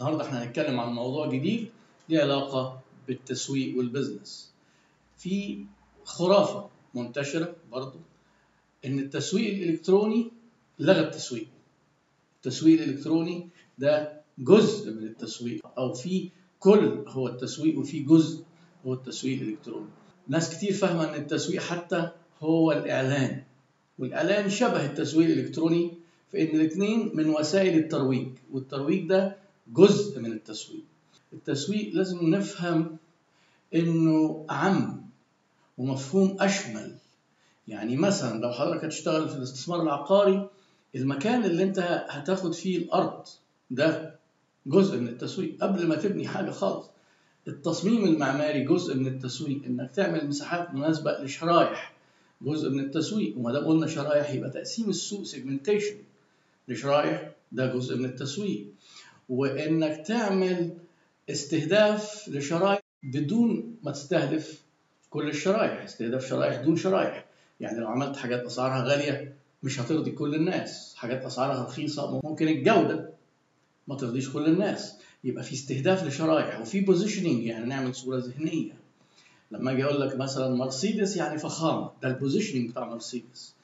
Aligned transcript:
النهارده 0.00 0.24
إحنا 0.26 0.42
هنتكلم 0.44 0.80
عن 0.80 0.92
موضوع 0.92 1.26
جديد 1.30 1.68
ليه 2.08 2.20
علاقة 2.20 2.80
بالتسويق 3.08 3.78
والبزنس. 3.78 4.52
في 5.18 5.64
خرافة 6.04 6.68
منتشرة 6.94 7.56
برضو 7.72 7.98
إن 8.84 8.98
التسويق 8.98 9.54
الإلكتروني 9.62 10.30
لغى 10.78 11.00
التسويق. 11.00 11.46
التسويق 12.36 12.82
الإلكتروني 12.82 13.48
ده 13.78 14.20
جزء 14.38 14.90
من 14.92 15.02
التسويق 15.02 15.66
أو 15.78 15.92
في 15.92 16.28
كل 16.60 17.04
هو 17.08 17.28
التسويق 17.28 17.78
وفي 17.78 18.00
جزء 18.00 18.44
هو 18.86 18.92
التسويق 18.94 19.40
الإلكتروني. 19.40 19.88
ناس 20.28 20.56
كتير 20.56 20.72
فاهمة 20.72 21.08
إن 21.08 21.14
التسويق 21.14 21.62
حتى 21.62 22.10
هو 22.40 22.72
الإعلان. 22.72 23.42
والإعلان 23.98 24.50
شبه 24.50 24.86
التسويق 24.86 25.26
الإلكتروني 25.30 25.92
في 26.30 26.42
إن 26.42 26.56
الاثنين 26.60 27.10
من 27.14 27.30
وسائل 27.30 27.78
الترويج 27.78 28.28
والترويج 28.52 29.08
ده 29.08 29.36
جزء 29.74 30.20
من 30.20 30.32
التسويق. 30.32 30.84
التسويق 31.32 31.94
لازم 31.94 32.28
نفهم 32.34 32.96
إنه 33.74 34.46
أعم 34.50 35.06
ومفهوم 35.78 36.36
أشمل. 36.40 36.94
يعني 37.68 37.96
مثلا 37.96 38.40
لو 38.40 38.52
حضرتك 38.52 38.84
هتشتغل 38.84 39.28
في 39.28 39.36
الاستثمار 39.36 39.82
العقاري 39.82 40.48
المكان 40.96 41.44
اللي 41.44 41.62
أنت 41.62 41.78
هتاخد 42.08 42.54
فيه 42.54 42.78
الأرض 42.78 43.24
ده 43.70 44.16
جزء 44.66 44.98
من 44.98 45.08
التسويق. 45.08 45.56
قبل 45.64 45.86
ما 45.86 45.94
تبني 45.94 46.28
حاجة 46.28 46.50
خالص. 46.50 46.86
التصميم 47.48 48.04
المعماري 48.04 48.64
جزء 48.64 48.96
من 48.96 49.06
التسويق. 49.06 49.64
إنك 49.64 49.90
تعمل 49.90 50.28
مساحات 50.28 50.74
مناسبة 50.74 51.18
لشرايح 51.18 51.92
جزء 52.42 52.70
من 52.70 52.80
التسويق. 52.80 53.38
وما 53.38 53.52
دام 53.52 53.64
قلنا 53.64 53.86
شرايح 53.86 54.30
يبقى 54.30 54.50
تقسيم 54.50 54.88
السوق 54.88 55.22
segmentation 55.22 55.96
لشرايح 56.68 57.30
ده 57.52 57.66
جزء 57.74 57.96
من 57.96 58.04
التسويق. 58.04 58.66
وإنك 59.28 60.06
تعمل 60.06 60.76
استهداف 61.30 62.28
لشرائح 62.28 62.80
بدون 63.02 63.76
ما 63.82 63.90
تستهدف 63.92 64.62
كل 65.10 65.28
الشرائح. 65.28 65.82
استهداف 65.82 66.26
شرائح 66.28 66.60
دون 66.60 66.76
شرائح. 66.76 67.24
يعني 67.60 67.78
لو 67.80 67.88
عملت 67.88 68.16
حاجات 68.16 68.40
أسعارها 68.44 68.84
غالية 68.84 69.36
مش 69.62 69.80
هترضي 69.80 70.10
كل 70.10 70.34
الناس. 70.34 70.94
حاجات 70.96 71.24
أسعارها 71.24 71.64
رخيصة 71.64 72.20
ممكن 72.24 72.48
الجودة 72.48 73.10
ما 73.88 73.96
ترضيش 73.96 74.30
كل 74.32 74.46
الناس. 74.46 74.96
يبقى 75.24 75.44
في 75.44 75.52
استهداف 75.54 76.04
لشرائح 76.06 76.60
وفي 76.60 76.80
positioning 76.80 77.42
يعني 77.44 77.64
نعمل 77.66 77.94
صورة 77.94 78.18
ذهنية. 78.18 78.72
لما 79.50 79.72
أجي 79.72 79.84
أقول 79.84 80.00
لك 80.00 80.16
مثلا 80.16 80.54
مرسيدس 80.54 81.16
يعني 81.16 81.38
فخامة. 81.38 81.90
ده 82.02 82.08
ال 82.08 82.13
positioning 82.13 82.70
بتاع 82.70 82.84
مرسيدس. 82.88 83.54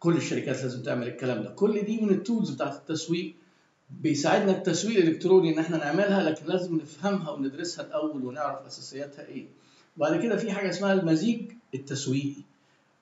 كل 0.00 0.16
الشركات 0.16 0.62
لازم 0.62 0.82
تعمل 0.82 1.08
الكلام 1.08 1.42
ده. 1.42 1.50
كل 1.50 1.82
دي 1.82 2.00
من 2.00 2.10
ال 2.10 2.17
tools 2.17 2.50
بتاعت 2.50 2.74
التسويق 2.76 3.34
بيساعدنا 3.90 4.52
التسويق 4.52 4.96
الالكتروني 4.98 5.54
إن 5.54 5.58
إحنا 5.58 5.76
نعملها 5.76 6.30
لكن 6.30 6.46
لازم 6.46 6.76
نفهمها 6.76 7.30
وندرسها 7.30 7.84
الأول 7.86 8.24
ونعرف 8.24 8.66
أساسياتها 8.66 9.26
إيه. 9.26 9.46
وبعد 9.96 10.20
كده 10.22 10.36
في 10.36 10.52
حاجة 10.52 10.68
اسمها 10.70 10.92
المزيج 10.92 11.52
التسويقي 11.74 12.42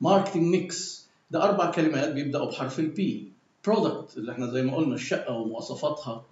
marketing 0.00 0.42
mix 0.42 1.06
ده 1.30 1.42
أربع 1.44 1.70
كلمات 1.70 2.12
بيبدأوا 2.12 2.46
بحرف 2.50 2.78
ال 2.78 3.05
P 3.05 3.32
product 3.66 4.16
اللي 4.16 4.32
إحنا 4.32 4.46
زي 4.50 4.62
ما 4.62 4.76
قلنا 4.76 4.94
الشقة 4.94 5.32
ومواصفاتها 5.34 6.24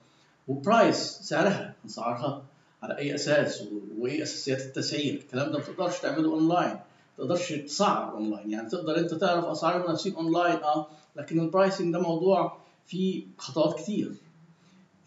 و 0.48 0.56
price 0.56 0.96
سعرها 1.22 1.74
أسعارها 1.86 2.44
على 2.82 2.98
أي 2.98 3.14
أساس 3.14 3.64
وإيه 3.98 4.22
أساسيات 4.22 4.60
التسعير. 4.60 5.14
الكلام 5.14 5.52
ده 5.52 5.58
ما 5.58 5.64
تقدرش 5.64 5.98
تعمله 6.00 6.30
اونلاين 6.32 6.72
ما 6.72 6.80
تقدرش 7.18 7.52
تسعر 7.52 8.12
اونلاين 8.12 8.50
يعني 8.50 8.68
تقدر 8.68 8.98
أنت 8.98 9.14
تعرف 9.14 9.44
أسعار 9.44 9.76
المنافسين 9.80 10.14
اونلاين 10.14 10.56
آه 10.56 10.86
لكن 11.16 11.40
ال 11.40 11.47
pricing 11.47 11.92
ده 11.92 12.00
موضوع 12.00 12.58
فيه 12.86 13.24
خطوات 13.38 13.78
كتير. 13.80 14.12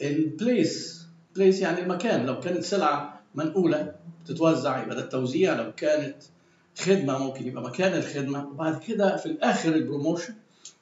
ال 0.02 0.19
place 0.19 1.06
place 1.36 1.62
يعني 1.62 1.82
المكان 1.84 2.26
لو 2.26 2.40
كانت 2.40 2.64
سلعة 2.64 3.22
منقولة 3.36 3.96
بتتوزع 4.26 4.84
يبقى 4.84 4.96
ده 4.96 5.02
التوزيع. 5.02 5.54
لو 5.62 5.72
كانت 5.78 6.16
خدمة 6.78 7.18
ممكن 7.18 7.48
يبقى 7.48 7.64
مكان 7.64 7.98
الخدمة. 7.98 8.48
وبعد 8.50 8.80
كده 8.84 9.18
في 9.18 9.26
الآخر 9.26 9.76
ال 9.76 9.82
promotion 9.82 10.34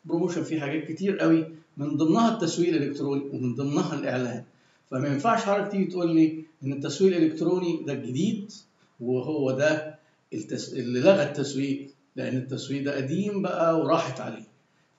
promotion 0.06 0.44
فيه 0.44 0.60
حاجات 0.60 0.88
كتير 0.88 1.18
قوي 1.20 1.46
من 1.78 1.98
ضمنها 1.98 2.34
التسويق 2.34 2.70
الإلكتروني 2.76 3.22
ومن 3.34 3.56
ضمنها 3.56 3.94
الإعلان. 3.96 4.44
فما 4.92 5.08
ينفعش 5.08 5.42
حضرتك 5.44 5.72
تيجي 5.72 5.86
تقول 5.86 6.16
لي 6.16 6.44
إن 6.64 6.74
التسويق 6.74 7.18
الإلكتروني 7.18 7.84
ده 7.88 7.94
الجديد 7.94 8.52
وهو 9.00 9.52
ده 9.52 10.00
التس... 10.34 10.74
اللي 10.74 11.00
لغى 11.00 11.24
التسويق 11.24 11.90
لأن 12.16 12.38
التسويق 12.38 12.84
ده 12.84 12.96
قديم 12.96 13.42
بقى 13.42 13.80
وراحت 13.80 14.22
عليه. 14.22 14.48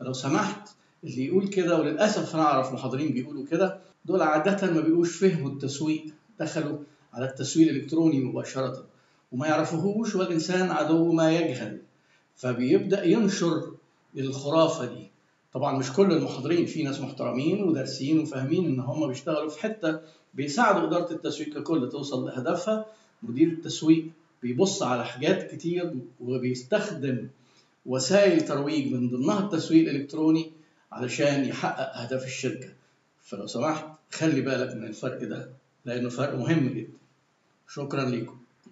فلو 0.01 0.13
سمحت 0.13 0.69
اللي 1.05 1.25
يقول 1.27 1.49
كده 1.49 1.81
وللأسف 1.81 2.35
أنا 2.35 2.45
أعرف 2.45 2.73
محاضرين 2.73 3.13
بيقولوا 3.13 3.47
كده 3.47 3.79
دول 4.05 4.23
عادة 4.23 4.71
ما 4.73 4.81
بيبقوش 4.81 5.17
فهموا 5.17 5.51
التسويق 5.51 6.05
دخلوا 6.41 6.79
على 7.13 7.25
التسويق 7.29 7.69
الإلكتروني 7.69 8.21
مباشرة 8.21 8.87
وما 9.33 9.47
يعرفوهوش 9.47 10.15
والإنسان 10.15 10.71
عدو 10.71 11.13
ما 11.13 11.33
يجهل. 11.33 11.81
فبيبدأ 12.37 13.05
ينشر 13.05 13.73
الخرافة 14.19 14.85
دي. 14.95 15.11
طبعا 15.53 15.79
مش 15.79 15.93
كل 15.93 16.13
المحاضرين 16.13 16.67
في 16.67 16.83
ناس 16.83 17.01
محترمين 17.01 17.63
ودارسين 17.63 18.19
وفاهمين 18.19 18.65
إن 18.67 18.81
هم 18.81 19.09
بيشتغلوا 19.09 19.51
في 19.51 19.61
حتة 19.63 20.01
بيساعدوا 20.35 20.89
إدارة 20.89 21.13
التسويق 21.13 21.59
ككل 21.59 21.89
توصل 21.89 22.27
لهدفها. 22.27 22.87
مدير 23.23 23.49
التسويق 23.49 24.07
بيبص 24.43 24.83
على 24.83 25.05
حاجات 25.05 25.51
كتير 25.55 25.95
وبيستخدم 26.21 27.29
وسائل 27.87 28.41
ترويج 28.41 28.93
من 28.93 29.11
ضمنها 29.11 29.41
التسويق 29.41 29.89
الإلكتروني 29.89 30.53
علشان 30.93 31.45
يحقق 31.45 31.97
أهداف 32.03 32.25
الشركة. 32.25 32.69
فلو 33.25 33.47
سمحت 33.47 33.87
خلي 34.13 34.41
بالك 34.41 34.77
من 34.77 34.85
الفرق 34.85 35.25
ده 35.25 35.51
لأنه 35.85 36.09
فرق 36.09 36.35
مهم 36.35 36.69
جدا. 36.69 36.99
شكرا 37.69 38.05
لكم 38.05 38.44